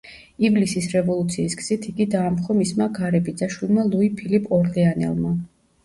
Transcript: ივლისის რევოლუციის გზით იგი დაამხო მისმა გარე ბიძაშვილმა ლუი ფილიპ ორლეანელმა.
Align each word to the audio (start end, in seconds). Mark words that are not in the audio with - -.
ივლისის 0.47 0.87
რევოლუციის 0.93 1.57
გზით 1.59 1.85
იგი 1.93 2.09
დაამხო 2.17 2.57
მისმა 2.63 2.89
გარე 2.99 3.23
ბიძაშვილმა 3.31 3.89
ლუი 3.95 4.13
ფილიპ 4.19 4.53
ორლეანელმა. 4.63 5.41